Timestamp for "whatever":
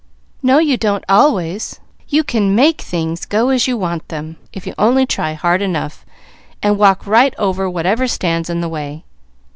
7.69-8.07